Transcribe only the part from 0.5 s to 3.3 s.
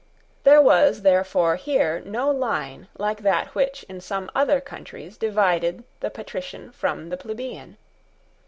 was therefore here no line like